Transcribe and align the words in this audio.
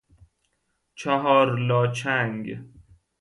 چهار 0.95 1.59
لا 1.59 1.87
چنگ 1.87 2.61